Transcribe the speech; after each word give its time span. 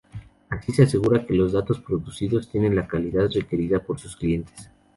Así 0.49 0.71
se 0.73 0.81
aseguran 0.81 1.27
que 1.27 1.35
los 1.35 1.51
datos 1.51 1.79
producidos 1.79 2.49
tienen 2.49 2.75
la 2.75 2.87
calidad 2.87 3.29
requerida 3.31 3.83
por 3.83 3.99
sus 3.99 4.15
clientes. 4.15 4.71